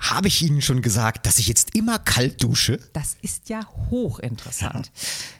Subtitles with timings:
[0.00, 2.80] Habe ich Ihnen schon gesagt, dass ich jetzt immer kalt dusche?
[2.94, 4.90] Das ist ja hochinteressant.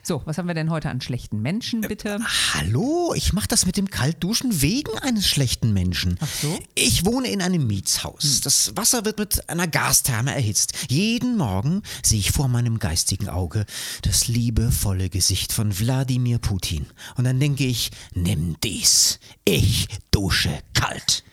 [0.03, 2.19] So, was haben wir denn heute an schlechten Menschen, bitte?
[2.53, 6.17] Hallo, ich mache das mit dem Kaltduschen wegen eines schlechten Menschen.
[6.21, 6.59] Ach so?
[6.75, 8.41] Ich wohne in einem Mietshaus.
[8.41, 10.73] Das Wasser wird mit einer Gastherme erhitzt.
[10.89, 13.65] Jeden Morgen sehe ich vor meinem geistigen Auge
[14.03, 16.85] das liebevolle Gesicht von Wladimir Putin.
[17.15, 19.19] Und dann denke ich, nimm dies.
[19.43, 21.23] Ich dusche kalt.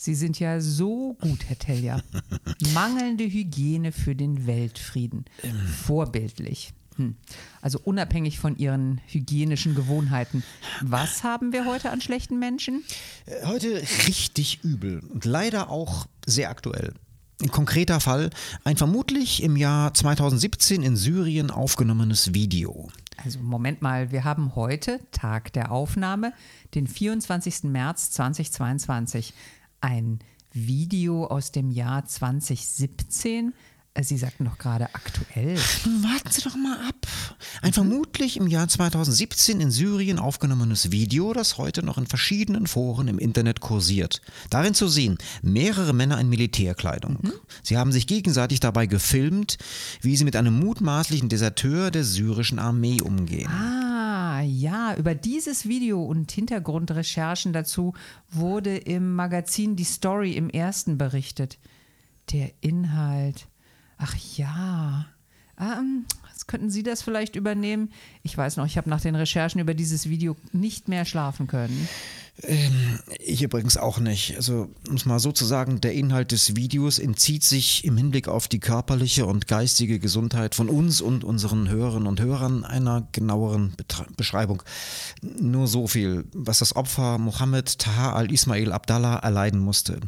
[0.00, 2.00] Sie sind ja so gut, Herr Telja.
[2.72, 5.26] Mangelnde Hygiene für den Weltfrieden.
[5.82, 6.72] Vorbildlich.
[6.96, 7.16] Hm.
[7.60, 10.42] Also unabhängig von Ihren hygienischen Gewohnheiten.
[10.80, 12.82] Was haben wir heute an schlechten Menschen?
[13.44, 16.94] Heute richtig übel und leider auch sehr aktuell.
[17.42, 18.30] Ein konkreter Fall,
[18.64, 22.88] ein vermutlich im Jahr 2017 in Syrien aufgenommenes Video.
[23.22, 26.32] Also Moment mal, wir haben heute, Tag der Aufnahme,
[26.74, 27.64] den 24.
[27.64, 29.34] März 2022,
[29.80, 30.18] ein
[30.52, 33.54] Video aus dem Jahr 2017.
[33.94, 35.56] Äh, Sie sagten doch gerade aktuell.
[35.56, 37.06] Warten Sie doch mal ab.
[37.62, 43.08] Ein vermutlich im Jahr 2017 in Syrien aufgenommenes Video, das heute noch in verschiedenen Foren
[43.08, 44.22] im Internet kursiert.
[44.48, 47.32] Darin zu sehen, mehrere Männer in Militärkleidung.
[47.62, 49.58] Sie haben sich gegenseitig dabei gefilmt,
[50.00, 53.50] wie sie mit einem mutmaßlichen Deserteur der syrischen Armee umgehen.
[53.50, 57.94] Ah, ja, über dieses Video und Hintergrundrecherchen dazu
[58.30, 61.58] wurde im Magazin Die Story im ersten berichtet.
[62.32, 63.49] Der Inhalt.
[64.00, 65.06] Ach ja.
[65.58, 66.06] Ähm,
[66.50, 67.92] könnten Sie das vielleicht übernehmen?
[68.24, 71.88] Ich weiß noch, ich habe nach den Recherchen über dieses Video nicht mehr schlafen können.
[73.20, 74.34] Ich übrigens auch nicht.
[74.34, 78.26] Also, um es mal so zu sagen, der Inhalt des Videos entzieht sich im Hinblick
[78.26, 83.74] auf die körperliche und geistige Gesundheit von uns und unseren Hörerinnen und Hörern einer genaueren
[83.76, 84.64] Betra Beschreibung.
[85.22, 90.00] Nur so viel, was das Opfer Mohammed Taha al-Ismail Abdallah erleiden musste.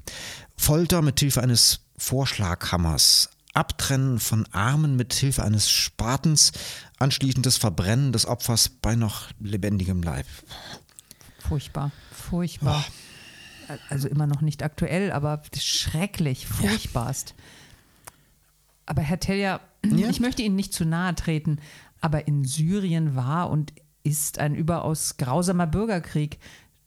[0.56, 6.52] Folter mit Hilfe eines Vorschlaghammers, Abtrennen von Armen mit Hilfe eines Spatens,
[6.98, 10.26] anschließendes Verbrennen des Opfers bei noch lebendigem Leib.
[11.38, 12.84] Furchtbar, furchtbar.
[13.88, 17.34] Also immer noch nicht aktuell, aber schrecklich, furchtbarst.
[18.86, 20.08] Aber Herr Telja, Ja?
[20.08, 21.58] ich möchte Ihnen nicht zu nahe treten,
[22.00, 26.38] aber in Syrien war und ist ein überaus grausamer Bürgerkrieg.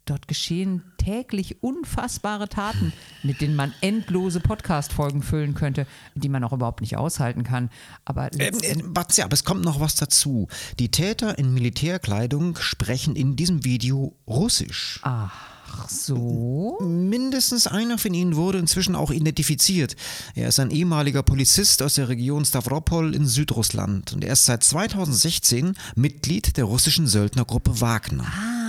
[0.05, 2.93] Dort geschehen täglich unfassbare Taten,
[3.23, 7.71] mit denen man endlose Podcast-Folgen füllen könnte, die man auch überhaupt nicht aushalten kann.
[8.05, 10.47] Aber Ähm, äh, warten Sie, aber es kommt noch was dazu.
[10.77, 14.99] Die Täter in Militärkleidung sprechen in diesem Video Russisch.
[15.01, 16.77] ach so.
[16.81, 19.95] Mindestens einer von ihnen wurde inzwischen auch identifiziert.
[20.35, 24.63] Er ist ein ehemaliger Polizist aus der Region Stavropol in Südrussland und er ist seit
[24.63, 28.25] 2016 Mitglied der russischen Söldnergruppe Wagner.
[28.25, 28.64] Ah,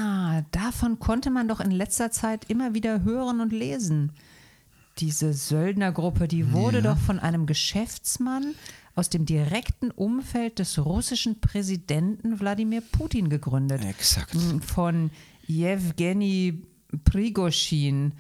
[0.53, 4.13] davon konnte man doch in letzter Zeit immer wieder hören und lesen.
[4.99, 8.55] Diese Söldnergruppe, die wurde doch von einem Geschäftsmann
[8.95, 13.85] aus dem direkten Umfeld des russischen Präsidenten Wladimir Putin gegründet.
[13.85, 14.35] Exakt.
[14.67, 15.11] Von
[15.47, 16.63] Jewgeni
[17.05, 18.13] Prigoschin.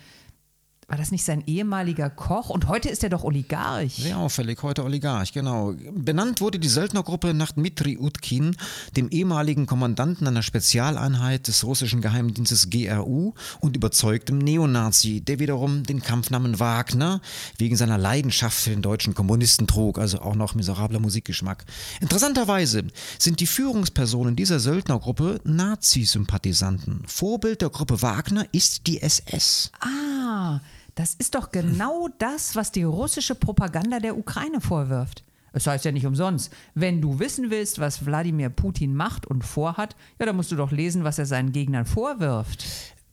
[0.89, 2.49] War das nicht sein ehemaliger Koch?
[2.49, 3.97] Und heute ist er doch Oligarch.
[3.97, 5.75] Sehr auffällig, heute Oligarch, genau.
[5.93, 8.57] Benannt wurde die Söldnergruppe nach Dmitri Utkin,
[8.97, 16.03] dem ehemaligen Kommandanten einer Spezialeinheit des russischen Geheimdienstes GRU und überzeugtem Neonazi, der wiederum den
[16.03, 17.21] Kampfnamen Wagner
[17.59, 21.65] wegen seiner Leidenschaft für den deutschen Kommunisten trug, also auch noch miserabler Musikgeschmack.
[22.01, 22.85] Interessanterweise
[23.19, 27.03] sind die Führungspersonen dieser Söldnergruppe Nazi-Sympathisanten.
[27.09, 29.73] Vorbild der Gruppe Wagner ist die SS.
[29.81, 30.61] Ah,
[30.97, 35.23] das ist doch genau das, was die russische Propaganda der Ukraine vorwirft.
[35.53, 39.95] Es heißt ja nicht umsonst, wenn du wissen willst, was Wladimir Putin macht und vorhat,
[40.19, 42.65] ja, dann musst du doch lesen, was er seinen Gegnern vorwirft.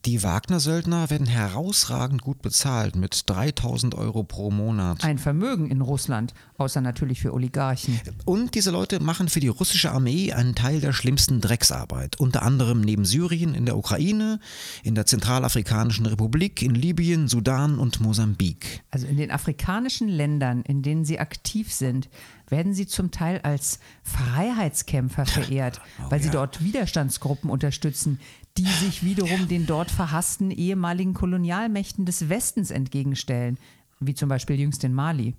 [0.06, 5.02] Die Wagner-Söldner werden herausragend gut bezahlt mit 3000 Euro pro Monat.
[5.02, 7.98] Ein Vermögen in Russland, außer natürlich für Oligarchen.
[8.26, 12.20] Und diese Leute machen für die russische Armee einen Teil der schlimmsten Drecksarbeit.
[12.20, 14.40] Unter anderem neben Syrien in der Ukraine,
[14.82, 18.84] in der Zentralafrikanischen Republik, in Libyen, Sudan und Mosambik.
[18.90, 22.10] Also in den afrikanischen Ländern, in denen sie aktiv sind,
[22.50, 25.80] werden sie zum Teil als Freiheitskämpfer verehrt,
[26.10, 28.20] weil sie dort Widerstandsgruppen unterstützen,
[28.56, 33.58] die sich wiederum den dort verhassten ehemaligen Kolonialmächten des Westens entgegenstellen,
[34.00, 35.34] wie zum Beispiel jüngst in Mali.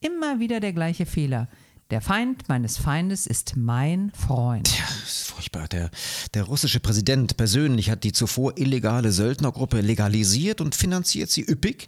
[0.00, 1.48] Immer wieder der gleiche Fehler.
[1.90, 4.68] Der Feind meines Feindes ist mein Freund.
[4.76, 5.68] Ja, das ist furchtbar.
[5.68, 5.88] Der,
[6.34, 11.86] der russische Präsident persönlich hat die zuvor illegale Söldnergruppe legalisiert und finanziert sie üppig,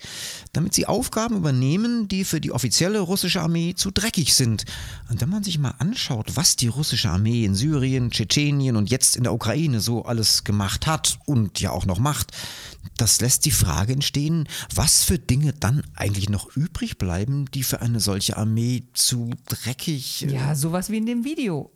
[0.52, 4.66] damit sie Aufgaben übernehmen, die für die offizielle russische Armee zu dreckig sind.
[5.10, 9.16] Und wenn man sich mal anschaut, was die russische Armee in Syrien, Tschetschenien und jetzt
[9.16, 12.30] in der Ukraine so alles gemacht hat und ja auch noch macht,
[12.96, 17.80] das lässt die Frage entstehen, was für Dinge dann eigentlich noch übrig bleiben, die für
[17.80, 19.88] eine solche Armee zu dreckig.
[19.88, 21.70] Äh ja, sowas wie in dem Video.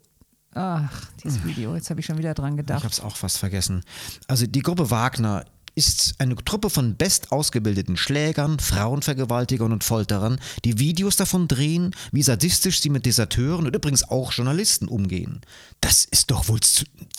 [0.55, 2.79] Ach, dieses Video, jetzt habe ich schon wieder dran gedacht.
[2.79, 3.81] Ich habe es auch fast vergessen.
[4.27, 5.45] Also die Gruppe Wagner
[5.75, 12.79] ist eine Truppe von bestausgebildeten Schlägern, Frauenvergewaltigern und Folterern, die Videos davon drehen, wie sadistisch
[12.79, 15.41] sie mit Deserteuren und übrigens auch Journalisten umgehen.
[15.81, 16.59] Das ist doch wohl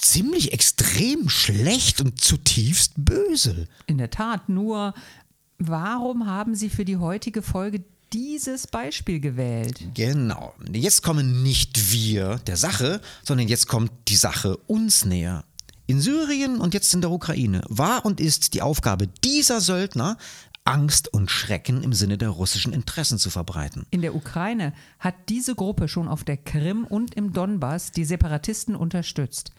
[0.01, 3.67] ziemlich extrem schlecht und zutiefst böse.
[3.87, 4.95] In der Tat, nur
[5.59, 7.83] warum haben Sie für die heutige Folge
[8.15, 9.81] dieses Beispiel gewählt?
[9.95, 10.55] Genau.
[10.73, 15.45] Jetzt kommen nicht wir der Sache, sondern jetzt kommt die Sache uns näher.
[15.87, 20.17] In Syrien und jetzt in der Ukraine war und ist die Aufgabe dieser Söldner,
[20.65, 23.85] Angst und Schrecken im Sinne der russischen Interessen zu verbreiten.
[23.91, 28.77] In der Ukraine hat diese Gruppe schon auf der Krim und im Donbass die Separatisten
[28.77, 29.53] unterstützt.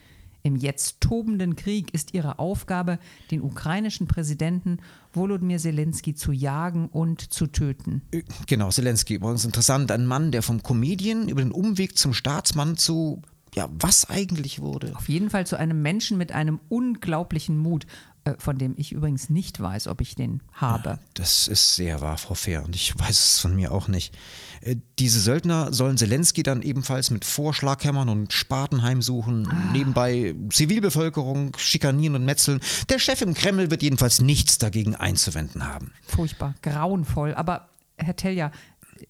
[0.46, 3.00] Im jetzt tobenden Krieg ist ihre Aufgabe,
[3.32, 4.78] den ukrainischen Präsidenten
[5.12, 8.02] Volodymyr Zelensky zu jagen und zu töten.
[8.46, 13.22] Genau, Zelensky, übrigens interessant, ein Mann, der vom Comedian über den Umweg zum Staatsmann zu
[13.56, 14.94] ja, was eigentlich wurde.
[14.94, 17.86] Auf jeden Fall zu einem Menschen mit einem unglaublichen Mut,
[18.22, 20.90] äh, von dem ich übrigens nicht weiß, ob ich den habe.
[20.90, 24.16] Ja, das ist sehr wahr, Frau Fehr, und ich weiß es von mir auch nicht.
[24.60, 29.72] Äh, diese Söldner sollen Zelensky dann ebenfalls mit Vorschlaghämmern und Spaten heimsuchen, ah.
[29.72, 32.60] nebenbei Zivilbevölkerung schikanieren und metzeln.
[32.88, 35.92] Der Chef im Kreml wird jedenfalls nichts dagegen einzuwenden haben.
[36.06, 37.34] Furchtbar, grauenvoll.
[37.34, 38.50] Aber Herr Telja,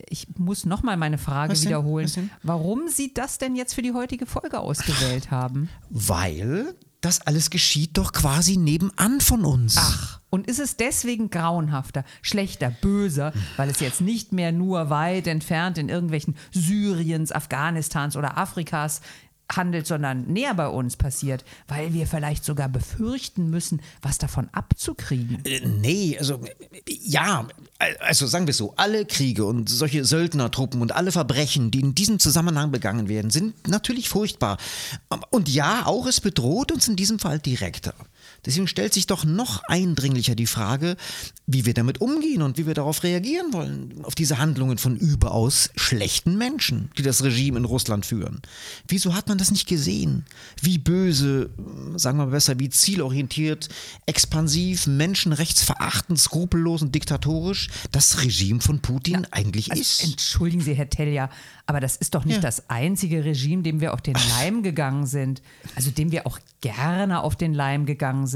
[0.09, 2.31] ich muss nochmal meine Frage Was wiederholen.
[2.43, 5.69] Warum Sie das denn jetzt für die heutige Folge ausgewählt haben?
[5.91, 6.75] Weil
[7.07, 9.77] das alles geschieht doch quasi nebenan von uns.
[9.79, 15.29] Ach, und ist es deswegen grauenhafter, schlechter, böser, weil es jetzt nicht mehr nur weit
[15.29, 19.03] entfernt in irgendwelchen Syriens, Afghanistans oder Afrikas
[19.51, 25.45] handelt, sondern näher bei uns passiert, weil wir vielleicht sogar befürchten müssen, was davon abzukriegen.
[25.45, 26.41] Äh, nee, also
[26.87, 27.47] ja,
[28.01, 32.19] also sagen wir so, alle Kriege und solche Söldnertruppen und alle Verbrechen, die in diesem
[32.19, 34.59] Zusammenhang begangen werden, sind natürlich furchtbar.
[35.31, 37.95] Und ja, auch es bedroht uns in diesem Fall direkter.
[38.47, 40.97] Deswegen stellt sich doch noch eindringlicher die Frage,
[41.47, 45.71] wie wir damit umgehen und wie wir darauf reagieren wollen, auf diese Handlungen von überaus
[45.77, 48.41] schlechten Menschen, die das Regime in Russland führen.
[48.89, 50.25] Wieso hat man das nicht gesehen?
[50.63, 51.51] Wie böse,
[51.97, 53.69] sagen wir besser, wie zielorientiert,
[54.07, 60.05] expansiv, menschenrechtsverachtend, skrupellos und diktatorisch das Regime von Putin ja, eigentlich also ist.
[60.05, 61.31] Entschuldigen Sie, Herr Telja,
[61.67, 62.43] aber das ist doch nicht ja.
[62.43, 65.43] das einzige Regime, dem wir auf den Leim gegangen sind.
[65.75, 68.36] Also dem wir auch gerne auf den Leim gegangen sind.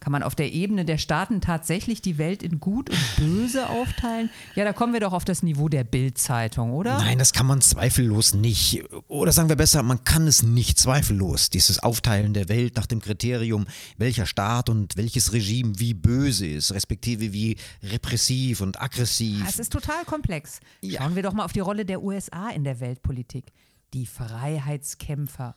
[0.00, 4.30] Kann man auf der Ebene der Staaten tatsächlich die Welt in Gut und Böse aufteilen?
[4.54, 6.96] Ja, da kommen wir doch auf das Niveau der Bildzeitung, oder?
[6.96, 8.82] Nein, das kann man zweifellos nicht.
[9.08, 11.50] Oder sagen wir besser, man kann es nicht zweifellos.
[11.50, 13.66] Dieses Aufteilen der Welt nach dem Kriterium,
[13.98, 19.44] welcher Staat und welches Regime wie böse ist, respektive wie repressiv und aggressiv.
[19.46, 20.60] Es ist total komplex.
[20.82, 23.52] Schauen wir doch mal auf die Rolle der USA in der Weltpolitik.
[23.92, 25.56] Die Freiheitskämpfer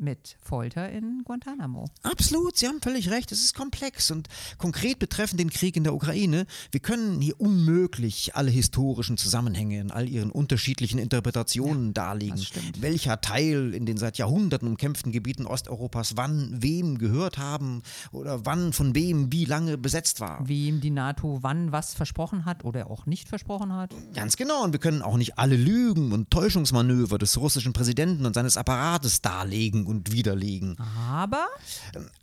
[0.00, 1.86] mit Folter in Guantanamo.
[2.02, 3.32] Absolut, Sie haben völlig recht.
[3.32, 4.28] Es ist komplex und
[4.58, 6.46] konkret betreffend den Krieg in der Ukraine.
[6.72, 12.44] Wir können hier unmöglich alle historischen Zusammenhänge in all ihren unterschiedlichen Interpretationen ja, darlegen.
[12.78, 18.72] Welcher Teil in den seit Jahrhunderten umkämpften Gebieten Osteuropas wann wem gehört haben oder wann
[18.72, 20.48] von wem wie lange besetzt war.
[20.48, 23.94] Wem die NATO wann was versprochen hat oder auch nicht versprochen hat.
[24.14, 24.64] Ganz genau.
[24.64, 29.20] Und wir können auch nicht alle Lügen und Täuschungsmanöver des russischen Präsidenten und seines Apparates
[29.20, 30.76] darlegen und widerlegen.
[30.78, 31.46] Aber?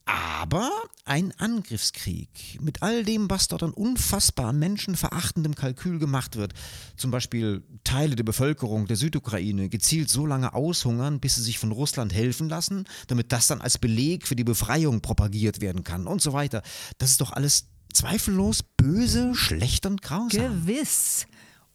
[0.05, 0.71] Aber
[1.05, 6.53] ein Angriffskrieg mit all dem, was dort an unfassbar menschenverachtendem Kalkül gemacht wird,
[6.95, 11.73] zum Beispiel Teile der Bevölkerung der Südukraine gezielt so lange aushungern, bis sie sich von
[11.73, 16.21] Russland helfen lassen, damit das dann als Beleg für die Befreiung propagiert werden kann und
[16.21, 16.63] so weiter.
[16.97, 20.29] Das ist doch alles zweifellos böse, schlecht und grausam.
[20.29, 21.27] Gewiss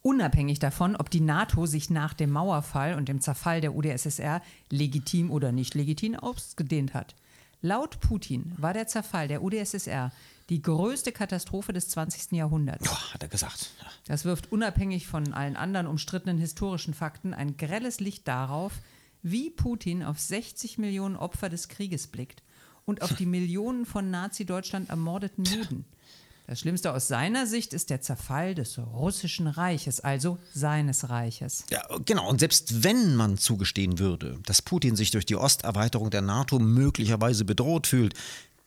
[0.03, 5.31] unabhängig davon, ob die NATO sich nach dem Mauerfall und dem Zerfall der UdSSR legitim
[5.31, 7.15] oder nicht legitim ausgedehnt hat.
[7.61, 10.11] Laut Putin war der Zerfall der UdSSR
[10.49, 12.33] die größte Katastrophe des 20.
[12.33, 12.85] Jahrhunderts.
[12.89, 13.71] Oh, hat er gesagt.
[13.79, 13.87] Ja.
[14.05, 18.73] Das wirft unabhängig von allen anderen umstrittenen historischen Fakten ein grelles Licht darauf,
[19.21, 22.43] wie Putin auf 60 Millionen Opfer des Krieges blickt
[22.83, 25.85] und auf die Millionen von Nazi-Deutschland ermordeten Juden.
[26.45, 31.63] Das Schlimmste aus seiner Sicht ist der Zerfall des russischen Reiches, also seines Reiches.
[31.69, 32.29] Ja, genau.
[32.29, 37.45] Und selbst wenn man zugestehen würde, dass Putin sich durch die Osterweiterung der NATO möglicherweise
[37.45, 38.13] bedroht fühlt,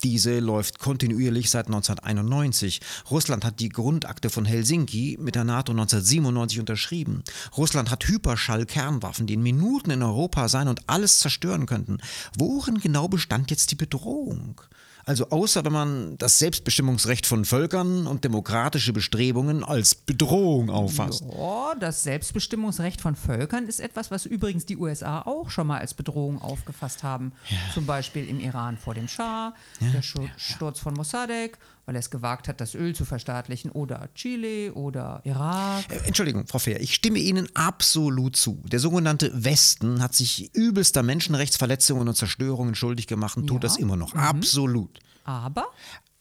[0.02, 2.80] diese läuft kontinuierlich seit 1991.
[3.10, 7.24] Russland hat die Grundakte von Helsinki mit der NATO 1997 unterschrieben.
[7.56, 11.98] Russland hat Hyperschall-Kernwaffen, die in Minuten in Europa sein und alles zerstören könnten.
[12.36, 14.60] Worin genau bestand jetzt die Bedrohung?
[15.06, 21.24] Also außer wenn man das Selbstbestimmungsrecht von Völkern und demokratische Bestrebungen als Bedrohung auffasst.
[21.32, 25.94] Ja, das Selbstbestimmungsrecht von Völkern ist etwas, was übrigens die USA auch schon mal als
[25.94, 27.32] Bedrohung aufgefasst haben.
[27.48, 27.56] Ja.
[27.72, 29.90] Zum Beispiel im Iran vor dem Schah, ja.
[29.90, 34.74] der Sturz von Mossadegh weil er es gewagt hat, das Öl zu verstaatlichen, oder Chile
[34.74, 35.84] oder Irak.
[35.88, 38.60] Äh, Entschuldigung, Frau Fehr, ich stimme Ihnen absolut zu.
[38.64, 43.48] Der sogenannte Westen hat sich übelster Menschenrechtsverletzungen und Zerstörungen schuldig gemacht und ja.
[43.48, 44.14] tut das immer noch.
[44.14, 44.20] Mhm.
[44.20, 44.98] Absolut.
[45.24, 45.66] Aber?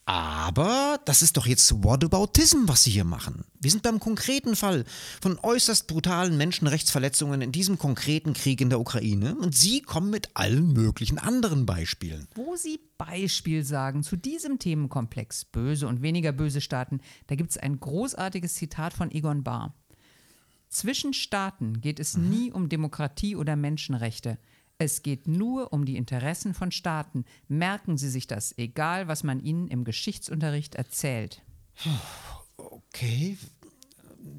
[0.08, 3.44] Aber das ist doch jetzt Whataboutism, was Sie hier machen.
[3.60, 4.86] Wir sind beim konkreten Fall
[5.20, 10.30] von äußerst brutalen Menschenrechtsverletzungen in diesem konkreten Krieg in der Ukraine und Sie kommen mit
[10.36, 12.28] allen möglichen anderen Beispielen.
[12.36, 17.58] Wo Sie Beispiel sagen zu diesem Themenkomplex böse und weniger böse Staaten, da gibt es
[17.58, 19.74] ein großartiges Zitat von Egon Bahr.
[20.70, 22.30] Zwischen Staaten geht es mhm.
[22.30, 24.38] nie um Demokratie oder Menschenrechte.
[24.78, 27.24] Es geht nur um die Interessen von Staaten.
[27.48, 31.42] Merken Sie sich das, egal was man Ihnen im Geschichtsunterricht erzählt.
[32.58, 33.38] Okay,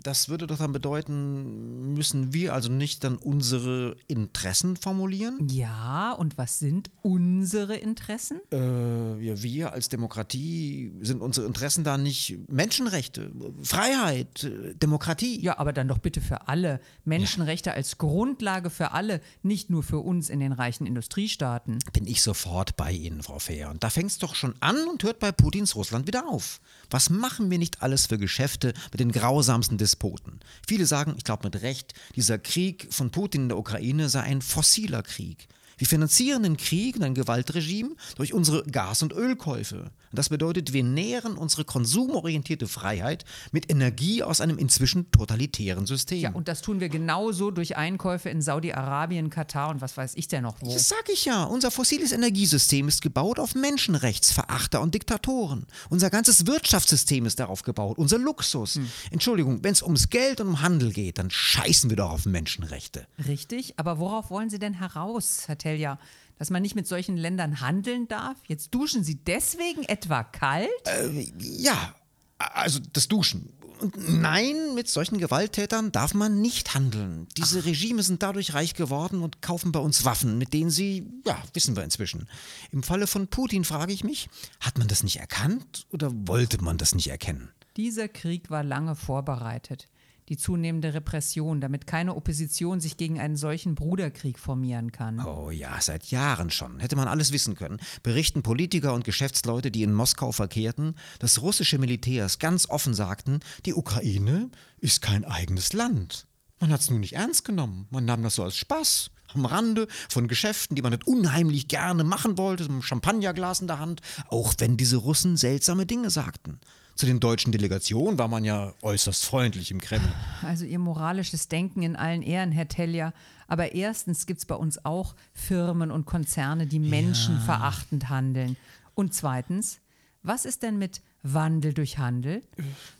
[0.02, 5.48] das würde doch dann bedeuten, müssen wir also nicht dann unsere Interessen formulieren?
[5.48, 8.40] Ja, und was sind unsere Interessen?
[8.52, 13.30] Äh, ja, wir als Demokratie sind unsere Interessen da nicht Menschenrechte,
[13.62, 14.50] Freiheit,
[14.82, 15.40] Demokratie.
[15.40, 16.80] Ja, aber dann doch bitte für alle.
[17.04, 17.76] Menschenrechte ja.
[17.76, 21.78] als Grundlage für alle, nicht nur für uns in den reichen Industriestaaten.
[21.92, 23.70] Bin ich sofort bei Ihnen, Frau Fehr.
[23.70, 26.60] Und da fängt es doch schon an und hört bei Putins Russland wieder auf.
[26.90, 30.40] Was machen wir nicht alles für Geschäfte mit den grausamsten Despoten?
[30.66, 34.42] Viele sagen, ich glaube mit Recht, dieser Krieg von Putin in der Ukraine sei ein
[34.42, 35.48] fossiler Krieg.
[35.78, 39.90] Wir finanzieren den Krieg und ein Gewaltregime durch unsere Gas- und Ölkäufe.
[40.10, 46.20] Das bedeutet, wir nähren unsere konsumorientierte Freiheit mit Energie aus einem inzwischen totalitären System.
[46.20, 50.28] Ja, und das tun wir genauso durch Einkäufe in Saudi-Arabien, Katar und was weiß ich
[50.28, 50.72] denn noch wo.
[50.72, 51.44] Das sag ich ja.
[51.44, 55.66] Unser fossiles Energiesystem ist gebaut auf Menschenrechtsverachter und Diktatoren.
[55.90, 57.98] Unser ganzes Wirtschaftssystem ist darauf gebaut.
[57.98, 58.76] Unser Luxus.
[58.76, 58.88] Hm.
[59.10, 63.06] Entschuldigung, wenn es ums Geld und um Handel geht, dann scheißen wir doch auf Menschenrechte.
[63.28, 65.98] Richtig, aber worauf wollen Sie denn heraus, Herr Telja?
[66.38, 68.36] dass man nicht mit solchen Ländern handeln darf?
[68.46, 70.68] Jetzt duschen Sie deswegen etwa kalt?
[70.84, 71.94] Äh, ja,
[72.38, 73.52] also das Duschen.
[73.96, 77.26] Nein, mit solchen Gewalttätern darf man nicht handeln.
[77.36, 77.64] Diese Ach.
[77.66, 81.76] Regime sind dadurch reich geworden und kaufen bei uns Waffen, mit denen sie, ja, wissen
[81.76, 82.28] wir inzwischen.
[82.70, 84.28] Im Falle von Putin frage ich mich,
[84.60, 87.50] hat man das nicht erkannt oder wollte man das nicht erkennen?
[87.76, 89.88] Dieser Krieg war lange vorbereitet
[90.28, 95.20] die zunehmende Repression, damit keine Opposition sich gegen einen solchen Bruderkrieg formieren kann.
[95.20, 96.80] Oh ja, seit Jahren schon.
[96.80, 97.78] Hätte man alles wissen können.
[98.02, 103.74] Berichten Politiker und Geschäftsleute, die in Moskau verkehrten, dass russische Militärs ganz offen sagten, die
[103.74, 106.26] Ukraine ist kein eigenes Land.
[106.58, 107.86] Man hat es nur nicht ernst genommen.
[107.90, 112.04] Man nahm das so als Spaß am Rande von Geschäften, die man nicht unheimlich gerne
[112.04, 116.60] machen wollte, mit einem Champagnerglas in der Hand, auch wenn diese Russen seltsame Dinge sagten.
[116.96, 120.08] Zu den deutschen Delegationen war man ja äußerst freundlich im Kreml.
[120.40, 123.12] Also Ihr moralisches Denken in allen Ehren, Herr Tellier.
[123.48, 128.08] Aber erstens gibt es bei uns auch Firmen und Konzerne, die menschenverachtend ja.
[128.08, 128.56] handeln.
[128.94, 129.80] Und zweitens,
[130.22, 132.42] was ist denn mit Wandel durch Handel?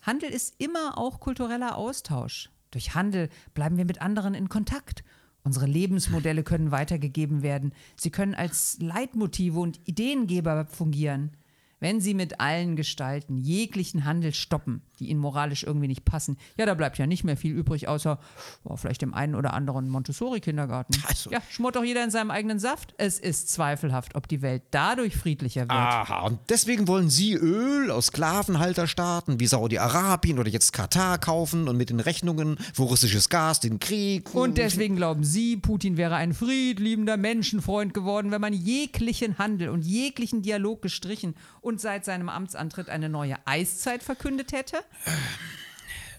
[0.03, 2.51] Handel ist immer auch kultureller Austausch.
[2.73, 5.05] Durch Handel bleiben wir mit anderen in Kontakt.
[5.43, 7.73] Unsere Lebensmodelle können weitergegeben werden.
[7.97, 11.31] Sie können als Leitmotive und Ideengeber fungieren.
[11.79, 16.67] Wenn sie mit allen Gestalten jeglichen Handel stoppen, die ihnen moralisch irgendwie nicht passen, ja,
[16.67, 18.19] da bleibt ja nicht mehr viel übrig, außer
[18.65, 20.95] oh, vielleicht dem einen oder anderen Montessori-Kindergarten.
[21.07, 21.31] Also.
[21.31, 22.95] Ja, schmort doch jeder in seinem eigenen Saft.
[22.99, 25.71] Es ist zweifelhaft, ob die Welt dadurch friedlicher wird.
[25.71, 31.77] Aha, und deswegen wollen Sie Öl aus Sklavenhalterstaaten wie Saudi-Arabien oder jetzt Katar kaufen und
[31.77, 34.35] mit den Rechnungen für russisches Gas den Krieg.
[34.35, 39.83] Und deswegen glauben Sie, Putin wäre ein friedliebender Menschenfreund geworden, wenn man jeglichen Handel und
[39.83, 44.79] jeglichen Dialog gestrichen und seit seinem Amtsantritt eine neue Eiszeit verkündet hätte?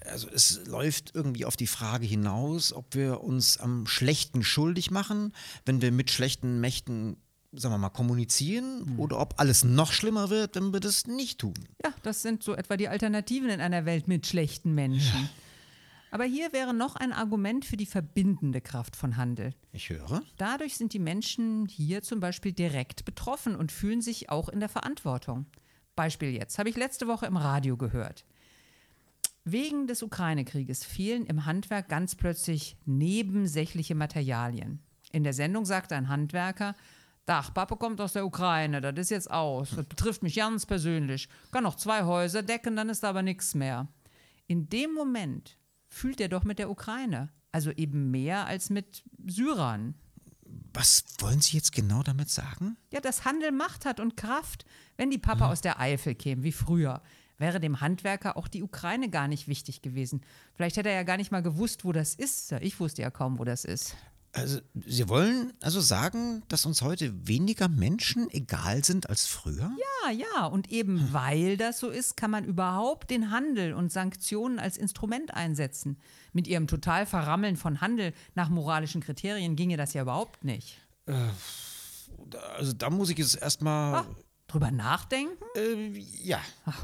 [0.06, 5.34] Also es läuft irgendwie auf die Frage hinaus, ob wir uns am Schlechten schuldig machen,
[5.66, 7.18] wenn wir mit schlechten Mächten
[7.54, 9.00] sagen wir mal, kommunizieren hm.
[9.00, 11.54] oder ob alles noch schlimmer wird, wenn wir das nicht tun.
[11.84, 15.24] Ja, das sind so etwa die Alternativen in einer Welt mit schlechten Menschen.
[15.24, 15.30] Ja.
[16.12, 19.54] Aber hier wäre noch ein Argument für die verbindende Kraft von Handel.
[19.72, 20.22] Ich höre.
[20.38, 24.70] Dadurch sind die Menschen hier zum Beispiel direkt betroffen und fühlen sich auch in der
[24.70, 25.48] Verantwortung.
[25.96, 28.24] Beispiel jetzt, habe ich letzte Woche im Radio gehört.
[29.50, 34.82] Wegen des Ukraine-Krieges fehlen im Handwerk ganz plötzlich nebensächliche Materialien.
[35.14, 36.76] In der Sendung sagte ein Handwerker,
[37.26, 39.70] Dachpappe kommt aus der Ukraine, das ist jetzt aus.
[39.70, 41.30] Das betrifft mich ganz persönlich.
[41.54, 43.88] Kann noch zwei Häuser decken, dann ist da aber nichts mehr.
[44.48, 47.30] In dem Moment fühlt er doch mit der Ukraine.
[47.54, 49.96] Also eben mehr als mit Syrern.
[50.74, 52.76] Was wollen Sie jetzt genau damit sagen?
[52.92, 54.66] Ja, dass Handel Macht hat und Kraft.
[54.98, 57.02] Wenn die Papa aus der Eifel käme, wie früher,
[57.38, 60.22] wäre dem Handwerker auch die Ukraine gar nicht wichtig gewesen.
[60.56, 62.52] Vielleicht hätte er ja gar nicht mal gewusst, wo das ist.
[62.54, 63.96] Ich wusste ja kaum, wo das ist.
[64.34, 69.72] Also, Sie wollen also sagen, dass uns heute weniger Menschen egal sind als früher?
[70.04, 74.60] Ja, ja, und eben weil das so ist, kann man überhaupt den Handel und Sanktionen
[74.60, 75.98] als Instrument einsetzen.
[76.34, 80.78] Mit ihrem total Verrammeln von Handel nach moralischen Kriterien ginge das ja überhaupt nicht.
[82.58, 84.06] Also, da muss ich jetzt erstmal.
[84.48, 85.44] Drüber nachdenken?
[85.56, 86.40] Äh, ja.
[86.66, 86.76] Und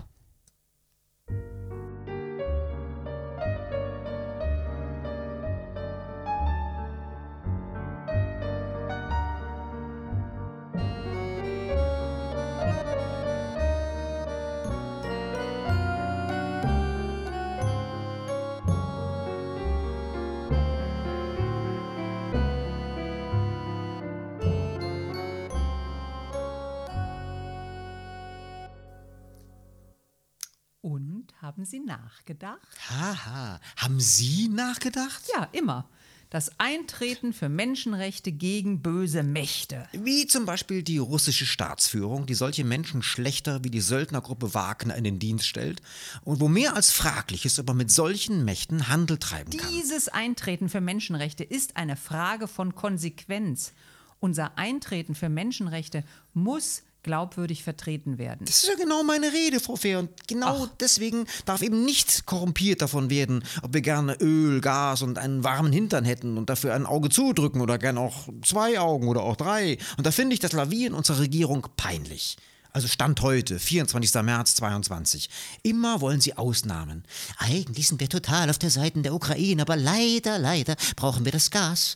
[31.63, 32.60] haben Sie nachgedacht?
[32.89, 33.62] Haha.
[33.77, 35.22] Haben Sie nachgedacht?
[35.34, 35.88] Ja, immer.
[36.29, 39.88] Das Eintreten für Menschenrechte gegen böse Mächte.
[39.94, 45.05] Wie zum Beispiel die russische Staatsführung, die solche Menschen schlechter wie die Söldnergruppe Wagner in
[45.05, 45.81] den Dienst stellt
[46.25, 49.70] und wo mehr als fraglich ist, ob man mit solchen Mächten Handel treiben kann.
[49.70, 53.72] Dieses Eintreten für Menschenrechte ist eine Frage von Konsequenz.
[54.20, 58.46] Unser Eintreten für Menschenrechte muss glaubwürdig vertreten werden.
[58.46, 60.00] Das ist ja genau meine Rede, Frau Fehr.
[60.00, 65.18] Und genau deswegen darf eben nicht korrumpiert davon werden, ob wir gerne Öl, Gas und
[65.18, 69.22] einen warmen Hintern hätten und dafür ein Auge zudrücken oder gern auch zwei Augen oder
[69.22, 69.77] auch drei.
[69.98, 72.37] Und da finde ich das Lavieren unserer Regierung peinlich.
[72.72, 74.24] Also Stand heute, 24.
[74.24, 75.29] März 22.
[75.61, 77.03] Immer wollen sie Ausnahmen.
[77.37, 81.51] Eigentlich sind wir total auf der Seite der Ukraine, aber leider, leider brauchen wir das
[81.51, 81.96] Gas.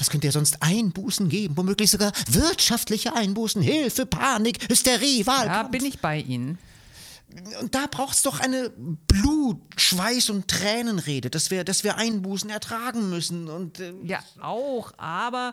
[0.00, 5.70] Das könnte ja sonst Einbußen geben, womöglich sogar wirtschaftliche Einbußen, Hilfe, Panik, Hysterie, Da Wahlkampf.
[5.72, 6.58] bin ich bei Ihnen.
[7.60, 12.48] Und da braucht es doch eine Blut-, Schweiß- und Tränenrede, dass wir, dass wir Einbußen
[12.48, 13.48] ertragen müssen.
[13.50, 15.52] Und äh, Ja, auch, aber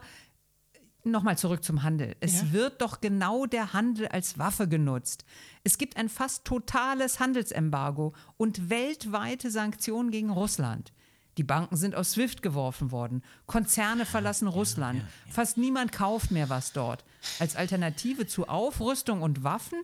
[1.03, 2.15] nochmal zurück zum Handel.
[2.21, 5.25] Es wird doch genau der Handel als Waffe genutzt.
[5.65, 10.93] Es gibt ein fast totales Handelsembargo und weltweite Sanktionen gegen Russland.
[11.37, 13.23] Die Banken sind aus SWIFT geworfen worden.
[13.45, 15.03] Konzerne verlassen Russland.
[15.29, 17.03] Fast niemand kauft mehr was dort.
[17.39, 19.79] Als Alternative zu Aufrüstung und Waffen.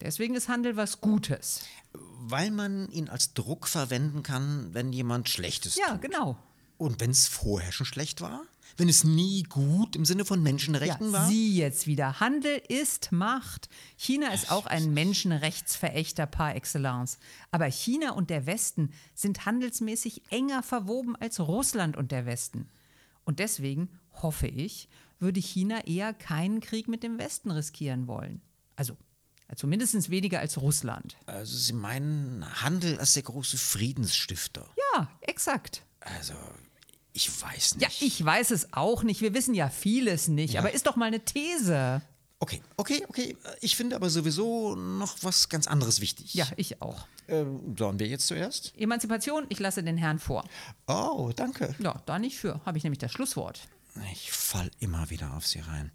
[0.00, 1.62] Deswegen ist Handel was Gutes.
[2.20, 6.02] weil man ihn als Druck verwenden kann, wenn jemand Schlechtes Ja, tut.
[6.02, 6.36] genau.
[6.78, 8.42] Und wenn es vorher schon schlecht war?
[8.76, 11.28] Wenn es nie gut im Sinne von Menschenrechten Ja, war?
[11.28, 12.20] Sie jetzt wieder.
[12.20, 13.68] Handel ist Macht.
[13.96, 17.18] China ist auch ein Menschenrechtsverächter par excellence.
[17.50, 22.68] Aber China und der Westen sind handelsmäßig enger verwoben als Russland und der Westen.
[23.24, 24.88] Und deswegen, hoffe ich,
[25.18, 28.40] würde China eher keinen Krieg mit dem Westen riskieren wollen.
[28.76, 28.96] Also,
[29.56, 31.16] zumindest weniger als Russland.
[31.26, 34.68] Also Sie meinen Handel als der große Friedensstifter.
[34.94, 35.84] Ja, exakt.
[36.00, 36.34] Also,
[37.18, 37.82] ich weiß nicht.
[37.82, 39.20] Ja, ich weiß es auch nicht.
[39.20, 40.56] Wir wissen ja vieles nicht.
[40.56, 42.00] Aber ist doch mal eine These.
[42.38, 43.36] Okay, okay, okay.
[43.60, 46.34] Ich finde aber sowieso noch was ganz anderes wichtig.
[46.34, 47.08] Ja, ich auch.
[47.26, 48.72] Ähm, sollen wir jetzt zuerst?
[48.78, 50.44] Emanzipation, ich lasse den Herrn vor.
[50.86, 51.74] Oh, danke.
[51.80, 52.60] Ja, da nicht für.
[52.64, 53.62] Habe ich nämlich das Schlusswort.
[54.12, 55.90] Ich fall immer wieder auf sie rein.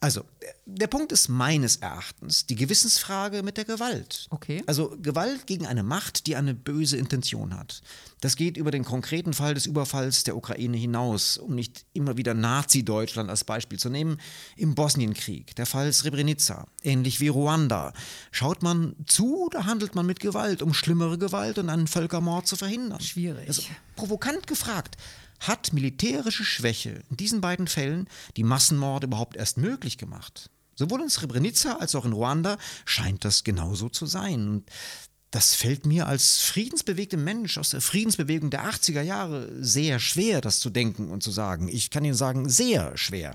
[0.00, 0.24] Also,
[0.66, 4.26] der Punkt ist meines Erachtens die Gewissensfrage mit der Gewalt.
[4.30, 4.62] Okay.
[4.66, 7.82] Also Gewalt gegen eine Macht, die eine böse Intention hat.
[8.20, 12.32] Das geht über den konkreten Fall des Überfalls der Ukraine hinaus, um nicht immer wieder
[12.32, 14.18] Nazi-Deutschland als Beispiel zu nehmen.
[14.56, 17.92] Im Bosnienkrieg, der Fall Srebrenica, ähnlich wie Ruanda.
[18.30, 22.56] Schaut man zu oder handelt man mit Gewalt, um schlimmere Gewalt und einen Völkermord zu
[22.56, 23.00] verhindern?
[23.00, 23.48] Schwierig.
[23.48, 23.62] Also,
[23.96, 24.96] provokant gefragt,
[25.40, 30.50] hat militärische Schwäche in diesen beiden Fällen die Massenmorde überhaupt erst möglich gemacht?
[30.76, 34.48] Sowohl in Srebrenica als auch in Ruanda scheint das genauso zu sein.
[34.48, 34.70] Und
[35.30, 40.60] das fällt mir als friedensbewegter Mensch aus der Friedensbewegung der 80er Jahre sehr schwer, das
[40.60, 41.68] zu denken und zu sagen.
[41.68, 43.34] Ich kann Ihnen sagen, sehr schwer.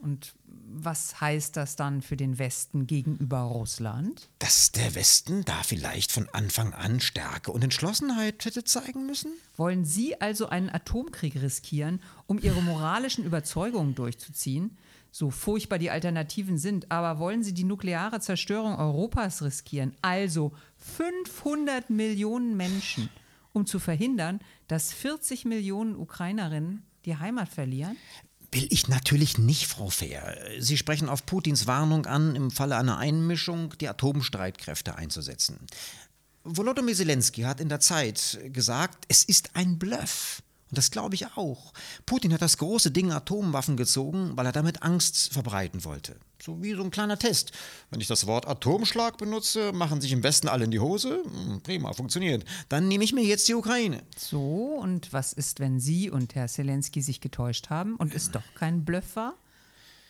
[0.00, 0.34] Und
[0.70, 4.28] was heißt das dann für den Westen gegenüber Russland?
[4.38, 9.32] Dass der Westen da vielleicht von Anfang an Stärke und Entschlossenheit hätte zeigen müssen?
[9.56, 14.76] Wollen Sie also einen Atomkrieg riskieren, um Ihre moralischen Überzeugungen durchzuziehen?
[15.10, 19.96] So furchtbar die Alternativen sind, aber wollen Sie die nukleare Zerstörung Europas riskieren?
[20.02, 23.08] Also 500 Millionen Menschen,
[23.52, 27.96] um zu verhindern, dass 40 Millionen Ukrainerinnen die Heimat verlieren?
[28.50, 30.38] Will ich natürlich nicht, Frau Fehr.
[30.58, 35.58] Sie sprechen auf Putins Warnung an, im Falle einer Einmischung die Atomstreitkräfte einzusetzen.
[36.44, 40.42] Volodymyr Zelensky hat in der Zeit gesagt, es ist ein Bluff.
[40.70, 41.72] Und das glaube ich auch.
[42.04, 46.16] Putin hat das große Ding Atomwaffen gezogen, weil er damit Angst verbreiten wollte.
[46.40, 47.52] So wie so ein kleiner Test.
[47.90, 51.22] Wenn ich das Wort Atomschlag benutze, machen sich im Westen alle in die Hose.
[51.24, 52.44] Hm, prima, funktioniert.
[52.68, 54.02] Dann nehme ich mir jetzt die Ukraine.
[54.16, 58.44] So, und was ist, wenn Sie und Herr Zelensky sich getäuscht haben und es doch
[58.54, 59.34] kein Bluff war?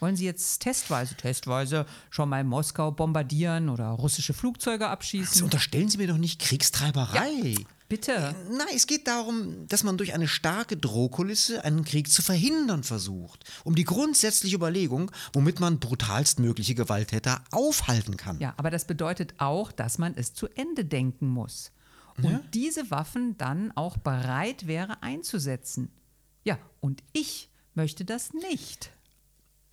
[0.01, 5.33] Wollen Sie jetzt testweise, testweise schon mal Moskau bombardieren oder russische Flugzeuge abschießen?
[5.33, 7.31] Also unterstellen Sie mir doch nicht Kriegstreiberei.
[7.31, 7.59] Ja.
[7.89, 8.35] Bitte.
[8.51, 13.45] Nein, es geht darum, dass man durch eine starke Drohkulisse einen Krieg zu verhindern versucht.
[13.65, 18.39] Um die grundsätzliche Überlegung, womit man brutalstmögliche Gewalttäter aufhalten kann.
[18.41, 21.73] Ja, aber das bedeutet auch, dass man es zu Ende denken muss.
[22.19, 22.41] Und ja?
[22.53, 25.91] diese Waffen dann auch bereit wäre einzusetzen.
[26.45, 28.91] Ja, und ich möchte das nicht.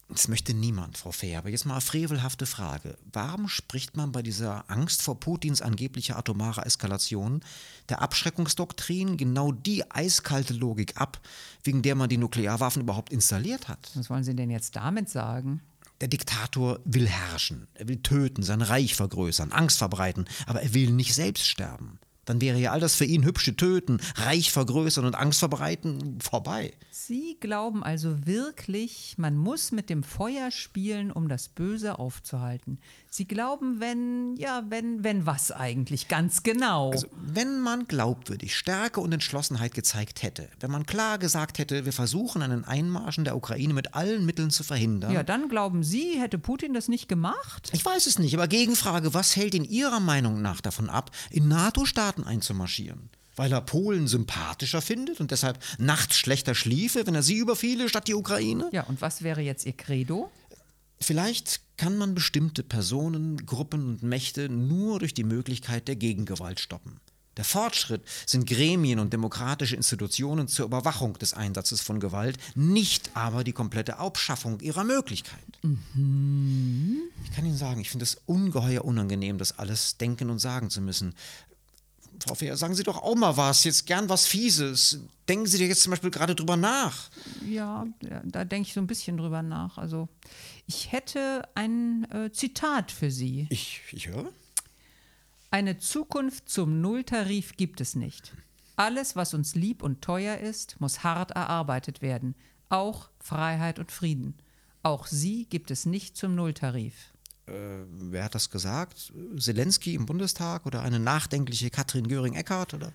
[0.07, 1.39] Das möchte niemand, Frau Fehr.
[1.39, 2.97] Aber jetzt mal eine frevelhafte Frage.
[3.11, 7.41] Warum spricht man bei dieser Angst vor Putins angeblicher atomarer Eskalation
[7.89, 11.19] der Abschreckungsdoktrin genau die eiskalte Logik ab,
[11.63, 13.91] wegen der man die Nuklearwaffen überhaupt installiert hat?
[13.95, 15.61] Was wollen Sie denn jetzt damit sagen?
[16.01, 20.91] Der Diktator will herrschen, er will töten, sein Reich vergrößern, Angst verbreiten, aber er will
[20.91, 21.99] nicht selbst sterben.
[22.25, 26.73] Dann wäre ja all das für ihn hübsche Töten, Reich vergrößern und Angst verbreiten vorbei.
[26.91, 32.79] Sie glauben also wirklich, man muss mit dem Feuer spielen, um das Böse aufzuhalten.
[33.09, 36.91] Sie glauben, wenn, ja, wenn, wenn was eigentlich, ganz genau.
[36.91, 41.93] Also, wenn man glaubwürdig Stärke und Entschlossenheit gezeigt hätte, wenn man klar gesagt hätte, wir
[41.93, 45.13] versuchen einen Einmarsch in der Ukraine mit allen Mitteln zu verhindern.
[45.13, 47.69] Ja, dann glauben Sie, hätte Putin das nicht gemacht?
[47.73, 51.47] Ich weiß es nicht, aber Gegenfrage, was hält in Ihrer Meinung nach davon ab, in
[51.47, 53.09] NATO-Staaten einzumarschieren?
[53.37, 58.07] weil er Polen sympathischer findet und deshalb nachts schlechter schliefe, wenn er sie überfiele statt
[58.07, 58.69] die Ukraine?
[58.71, 60.31] Ja, und was wäre jetzt Ihr Credo?
[61.01, 67.01] Vielleicht kann man bestimmte Personen, Gruppen und Mächte nur durch die Möglichkeit der Gegengewalt stoppen.
[67.37, 73.43] Der Fortschritt sind Gremien und demokratische Institutionen zur Überwachung des Einsatzes von Gewalt, nicht aber
[73.43, 75.43] die komplette Abschaffung ihrer Möglichkeit.
[75.61, 77.01] Mhm.
[77.25, 80.79] Ich kann Ihnen sagen, ich finde es ungeheuer unangenehm, das alles denken und sagen zu
[80.79, 81.13] müssen.
[82.23, 84.99] Frau Fehr, sagen Sie doch auch mal was, jetzt gern was Fieses.
[85.27, 87.09] Denken Sie dir jetzt zum Beispiel gerade drüber nach?
[87.49, 87.87] Ja,
[88.23, 89.77] da denke ich so ein bisschen drüber nach.
[89.77, 90.07] Also,
[90.67, 93.47] ich hätte ein äh, Zitat für Sie.
[93.49, 94.31] Ich, ich höre.
[95.51, 98.33] Eine Zukunft zum Nulltarif gibt es nicht.
[98.75, 102.35] Alles, was uns lieb und teuer ist, muss hart erarbeitet werden.
[102.69, 104.35] Auch Freiheit und Frieden.
[104.83, 107.14] Auch sie gibt es nicht zum Nulltarif
[107.47, 107.51] äh,
[107.89, 109.13] wer hat das gesagt?
[109.37, 112.91] Zelensky im Bundestag oder eine nachdenkliche Katrin Göring-Eckardt oder?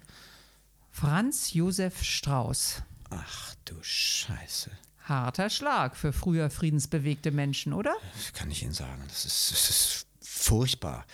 [0.90, 2.82] Franz Josef Strauß.
[3.10, 4.70] Ach du Scheiße.
[5.04, 7.94] Harter Schlag für früher friedensbewegte Menschen, oder?
[8.14, 9.02] Das kann ich Ihnen sagen.
[9.08, 11.04] Das ist, das ist furchtbar.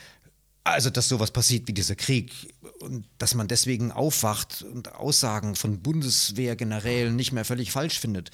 [0.64, 5.80] Also, dass sowas passiert wie dieser Krieg und dass man deswegen aufwacht und Aussagen von
[5.80, 8.30] Bundeswehrgenerälen nicht mehr völlig falsch findet.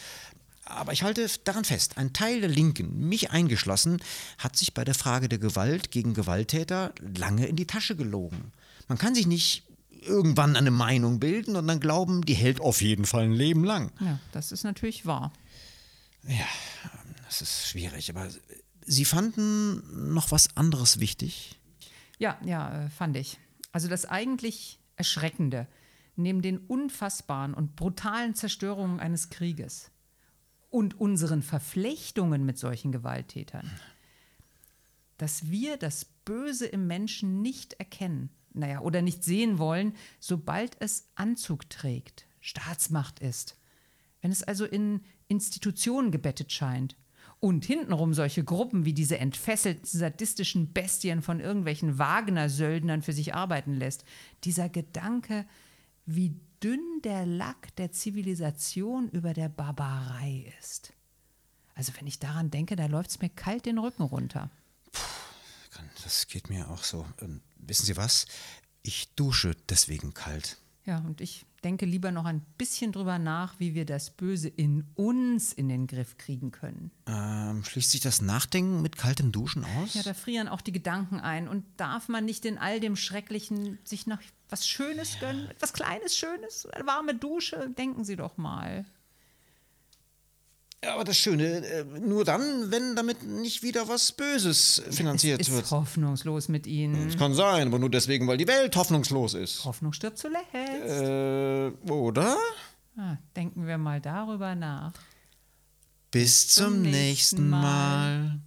[0.73, 4.03] Aber ich halte daran fest, ein Teil der Linken, mich eingeschlossen,
[4.39, 8.53] hat sich bei der Frage der Gewalt gegen Gewalttäter lange in die Tasche gelogen.
[8.89, 9.65] Man kann sich nicht
[10.01, 13.93] irgendwann eine Meinung bilden und dann glauben, die hält auf jeden Fall ein Leben lang.
[14.01, 15.33] Ja, das ist natürlich wahr.
[16.27, 16.47] Ja,
[17.27, 18.29] das ist schwierig, aber
[18.85, 21.57] Sie fanden noch was anderes wichtig?
[22.19, 23.39] Ja, ja, äh, fand ich.
[23.71, 25.69] Also das eigentlich Erschreckende
[26.17, 29.92] neben den unfassbaren und brutalen Zerstörungen eines Krieges
[30.73, 33.71] und unseren Verflechtungen mit solchen Gewalttätern,
[35.19, 41.11] dass wir das Böse im Menschen nicht erkennen, naja, oder nicht sehen wollen, sobald es
[41.15, 43.59] Anzug trägt, Staatsmacht ist.
[44.23, 46.97] Wenn es also in Institutionen gebettet scheint
[47.39, 53.75] und hintenrum solche Gruppen wie diese entfesselten sadistischen Bestien von irgendwelchen Wagner-Söldnern für sich arbeiten
[53.75, 54.07] lässt,
[54.45, 55.45] dieser Gedanke,
[56.07, 60.93] wie dünn der Lack der Zivilisation über der Barbarei ist.
[61.75, 64.51] Also wenn ich daran denke, da läuft es mir kalt den Rücken runter.
[64.93, 67.07] Puh, das geht mir auch so.
[67.21, 68.27] Ähm, wissen Sie was?
[68.83, 70.59] Ich dusche deswegen kalt.
[70.85, 74.85] Ja, und ich denke lieber noch ein bisschen drüber nach, wie wir das Böse in
[74.95, 76.91] uns in den Griff kriegen können.
[77.07, 79.95] Ähm, schließt sich das Nachdenken mit kaltem Duschen aus?
[79.95, 81.49] Ja, da frieren auch die Gedanken ein.
[81.49, 85.21] Und darf man nicht in all dem Schrecklichen sich noch was Schönes ja.
[85.21, 85.51] gönnen?
[85.51, 86.67] Etwas Kleines, Schönes?
[86.67, 87.71] Eine warme Dusche?
[87.77, 88.85] Denken Sie doch mal.
[90.85, 95.53] Ja, aber das Schöne, äh, nur dann, wenn damit nicht wieder was Böses finanziert ist
[95.53, 95.71] wird.
[95.71, 97.07] hoffnungslos mit Ihnen.
[97.07, 99.65] Das kann sein, aber nur deswegen, weil die Welt hoffnungslos ist.
[99.65, 100.45] Hoffnung stirbt zuletzt.
[100.55, 102.37] Äh, oder?
[102.97, 104.93] Ah, denken wir mal darüber nach.
[106.11, 108.41] Bis zum nächsten Mal.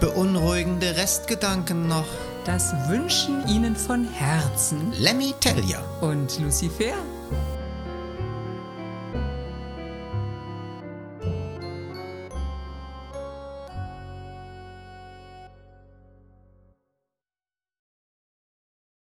[0.00, 2.06] Beunruhigende Restgedanken noch.
[2.44, 5.82] Das wünschen Ihnen von Herzen Lemmy Tellier.
[6.00, 6.94] und Lucifer.